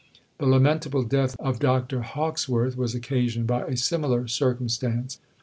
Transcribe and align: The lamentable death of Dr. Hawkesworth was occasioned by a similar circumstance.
The 0.39 0.47
lamentable 0.47 1.03
death 1.03 1.35
of 1.39 1.59
Dr. 1.59 2.01
Hawkesworth 2.01 2.75
was 2.75 2.95
occasioned 2.95 3.45
by 3.45 3.65
a 3.67 3.77
similar 3.77 4.27
circumstance. 4.27 5.19